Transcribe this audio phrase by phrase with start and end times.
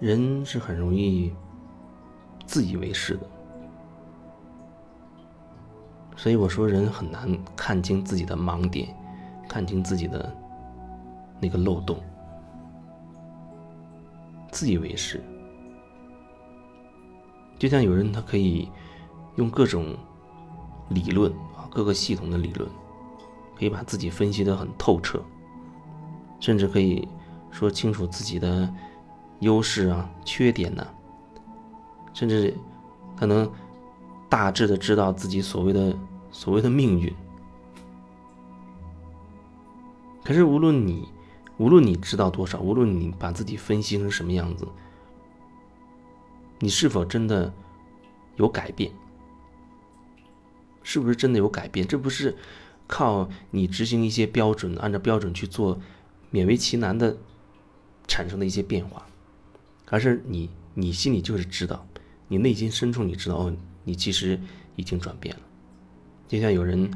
[0.00, 1.32] 人是很容易
[2.46, 3.26] 自以为是的，
[6.16, 8.88] 所以我说人很难看清自己的盲点，
[9.46, 10.34] 看清自己的
[11.38, 12.00] 那个漏洞，
[14.50, 15.22] 自以为是。
[17.58, 18.70] 就像有人他可以
[19.36, 19.94] 用各种
[20.88, 22.66] 理论啊，各个系统的理论，
[23.54, 25.22] 可以把自己分析的很透彻，
[26.40, 27.06] 甚至可以
[27.50, 28.72] 说清楚自己的
[29.40, 30.86] 优势啊、缺点呢，
[32.14, 32.54] 甚至
[33.16, 33.50] 可能
[34.28, 35.96] 大致的知道自己所谓的
[36.30, 37.12] 所谓的命运。
[40.22, 41.08] 可是无论你
[41.58, 44.66] 无论你知道多少，无论你把自己分析成什么样子。
[46.58, 47.52] 你是否真的
[48.36, 48.92] 有改变？
[50.82, 51.86] 是不是真的有改变？
[51.86, 52.36] 这不是
[52.86, 55.78] 靠你执行一些标准，按照标准去做，
[56.30, 57.16] 勉为其难的
[58.06, 59.06] 产生的一些变化，
[59.90, 61.86] 而是你你心里就是知道，
[62.28, 64.40] 你内心深处你知道，哦，你其实
[64.76, 65.42] 已经转变了。
[66.26, 66.90] 就像有人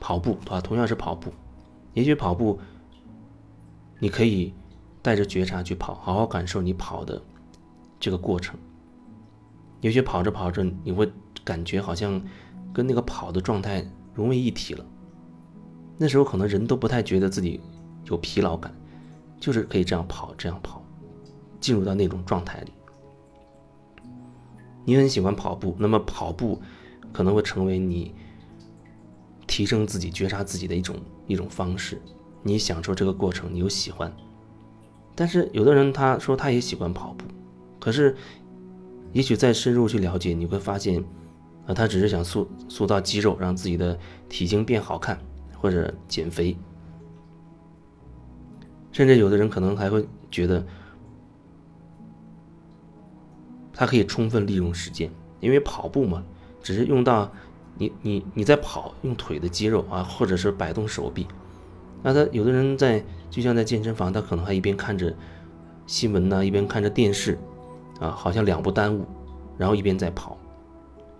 [0.00, 1.32] 跑步啊，同样是跑步，
[1.92, 2.58] 也许跑步
[4.00, 4.52] 你可以
[5.00, 7.22] 带着觉察去跑，好好感受你跑的。
[8.00, 8.58] 这个过程，
[9.80, 11.10] 也许跑着跑着，你会
[11.42, 12.20] 感觉好像
[12.70, 14.84] 跟那个跑的状态融为一体了。
[15.96, 17.58] 那时候可能人都不太觉得自己
[18.04, 18.74] 有疲劳感，
[19.40, 20.83] 就是可以这样跑，这样跑，
[21.64, 22.72] 进入到那种状态里。
[24.84, 26.60] 你很喜欢跑步，那么跑步
[27.10, 28.14] 可能会成为你
[29.46, 30.94] 提升自己、觉察自己的一种
[31.26, 31.98] 一种方式。
[32.42, 34.14] 你享受这个过程，你又喜欢。
[35.14, 37.24] 但是有的人他说他也喜欢跑步。
[37.80, 38.14] 可是，
[39.14, 41.02] 也许再深入去了解，你会发现，
[41.66, 45.18] 啊，他只是想塑塑造肌肉，让自己的体型变好看，
[45.58, 46.54] 或者减肥。
[48.92, 50.62] 甚至有的人可能还会觉得，
[53.74, 56.24] 他可以充分利用时间，因为跑步嘛，
[56.62, 57.30] 只是用到
[57.76, 61.26] 你你你在跑，用腿的肌肉啊，或者是摆动手臂。
[62.02, 65.14] 那他有的人在，就像在健身房，他可能还一边看着
[65.86, 67.38] 新闻呢，一边看着电视。
[68.00, 69.06] 啊，好像两不耽误，
[69.56, 70.36] 然后一边在跑，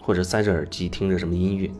[0.02, 1.70] 或者塞着耳机听着什么音乐。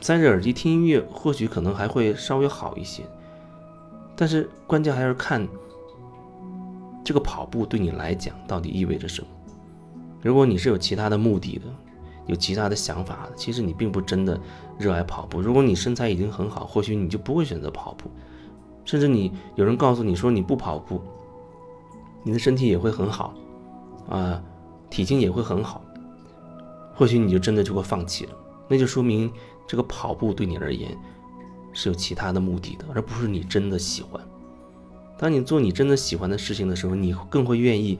[0.00, 3.04] 塞着耳机听音乐，或许可能还会稍微好一些，
[4.16, 5.46] 但是关键还是看
[7.04, 9.28] 这个跑步对你来讲到底意味着什么。
[10.22, 11.64] 如果你是有其他的目的的，
[12.26, 14.40] 有其他的想法，其实你并不真的
[14.78, 15.40] 热爱跑步。
[15.40, 18.10] 如果你身材已经很好，或许你就不会选择跑步。
[18.86, 21.00] 甚至你有人告诉你说你不跑步，
[22.22, 23.34] 你的身体也会很好，
[24.08, 24.42] 啊，
[24.88, 25.82] 体型也会很好，
[26.94, 28.32] 或许你就真的就会放弃了。
[28.68, 29.30] 那就说明
[29.66, 30.96] 这个跑步对你而言
[31.74, 34.18] 是有其他的目的的，而不是你真的喜欢。
[35.18, 37.98] 当你做你真的喜欢的事情的时候，你更会愿意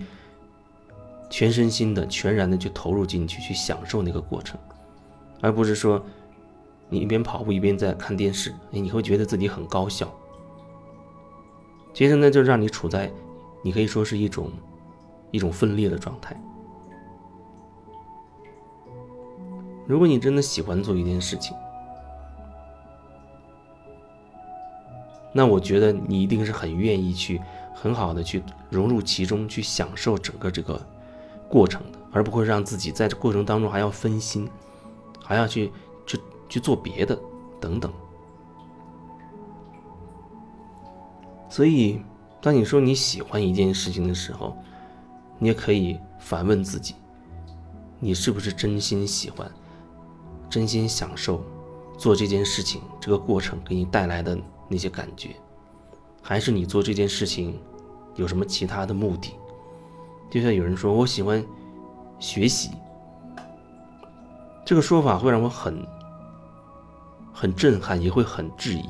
[1.28, 4.58] 全身心的、全然的去投入进去，去享受那个过程，
[5.40, 6.02] 而不是说
[6.88, 10.12] 你一边跑步一边在看电视，你会觉得自己很高效。
[11.92, 13.12] 其实呢，就让你处在，
[13.62, 14.50] 你可以说是一种，
[15.30, 16.40] 一种分裂的状态。
[19.86, 21.56] 如果你真的喜欢做一件事情，
[25.36, 27.42] 那我觉得你一定是很愿意去，
[27.74, 28.40] 很好的去
[28.70, 30.80] 融入其中，去享受整个这个
[31.50, 34.48] 过程的，而不会让自己在这过程当中还要分心，
[35.24, 35.72] 还要去
[36.06, 37.18] 去去做别的
[37.60, 37.92] 等等。
[41.50, 42.00] 所以，
[42.40, 44.56] 当你说你喜欢一件事情的时候，
[45.40, 46.94] 你也可以反问自己：
[47.98, 49.50] 你是不是真心喜欢、
[50.48, 51.42] 真心享受
[51.98, 55.36] 做这件事情这个过程给你带来的那些感觉？
[56.22, 57.60] 还是你做这件事情
[58.14, 59.34] 有什么其他的目的？
[60.30, 61.44] 就像有人说我喜欢
[62.18, 62.70] 学习，
[64.64, 65.86] 这个说法会让我很
[67.32, 68.84] 很震撼，也会很质疑。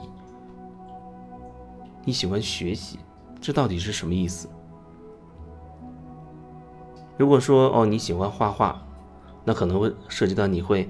[2.05, 2.99] 你喜欢学习，
[3.41, 4.49] 这到底是什么意思？
[7.19, 8.81] 如果说哦你喜欢画画，
[9.45, 10.89] 那可能会涉及到你会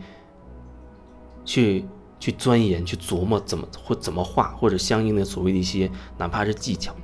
[1.45, 1.87] 去
[2.25, 6.95] 去钻研、去琢磨怎么或怎么画，或者相应的所谓的一些哪怕是技巧。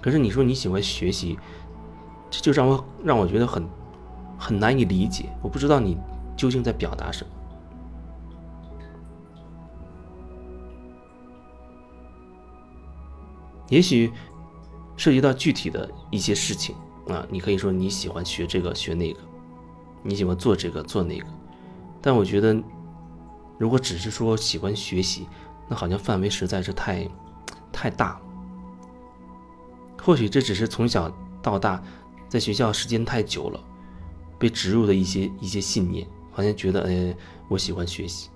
[0.00, 1.36] 可是你说你喜欢学习，
[2.30, 3.68] 这就让我让我觉得很
[4.38, 5.28] 很难以理解。
[5.42, 5.98] 我不知道你
[6.36, 7.30] 究竟在表达什么。
[13.68, 14.12] 也许
[14.96, 16.76] 涉及到具体的一些事情
[17.08, 19.18] 啊，你可以说你喜欢学这个学那个，
[20.04, 21.26] 你喜欢做这个做那个，
[22.00, 22.56] 但我觉得，
[23.58, 25.26] 如果只是说喜欢学习，
[25.68, 27.06] 那好像范围实在是太
[27.72, 28.20] 太大了。
[30.00, 31.12] 或许这只是从小
[31.42, 31.82] 到大
[32.28, 33.60] 在学校时间太久了，
[34.38, 37.16] 被植入的一些一些信念，好像觉得，哎，
[37.48, 38.30] 我喜欢学习。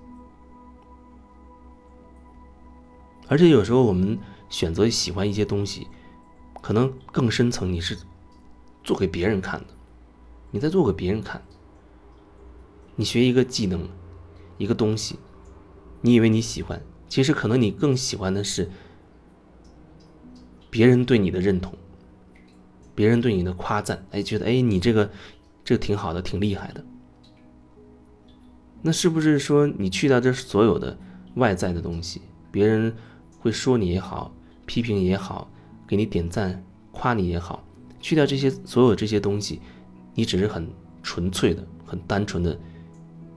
[3.29, 5.87] 而且有时候我们选择喜欢一些东西，
[6.61, 7.97] 可能更深层，你是
[8.83, 9.67] 做给别人看的，
[10.51, 11.41] 你在做给别人看。
[12.95, 13.87] 你学一个技能，
[14.63, 15.19] 一个东西，
[16.01, 18.69] 你以为你喜欢，其实可能你更喜欢的是。
[20.69, 21.77] 别人对你的认同，
[22.95, 25.07] 别人对你的夸赞，哎，觉得哎你这个，
[25.63, 26.83] 这个挺好的，挺厉害的。
[28.81, 30.97] 那是不是说你去掉这所有的
[31.35, 32.91] 外在的东西，别人
[33.37, 35.47] 会说你也好，批评也好，
[35.87, 37.63] 给你点赞夸你也好，
[37.99, 39.61] 去掉这些所有这些东西，
[40.15, 40.67] 你只是很
[41.03, 42.59] 纯粹的、很单纯的，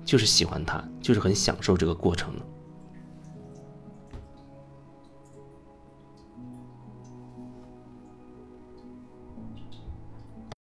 [0.06, 2.32] 就是喜欢他，就是很享受这个过程？